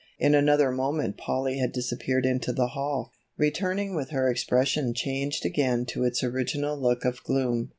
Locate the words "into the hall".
2.25-3.11